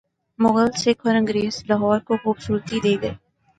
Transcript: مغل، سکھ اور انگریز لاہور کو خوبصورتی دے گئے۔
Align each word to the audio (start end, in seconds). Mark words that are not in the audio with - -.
مغل، 0.39 0.69
سکھ 0.75 1.07
اور 1.07 1.15
انگریز 1.15 1.63
لاہور 1.69 1.99
کو 1.99 2.17
خوبصورتی 2.23 2.79
دے 2.83 2.95
گئے۔ 3.01 3.13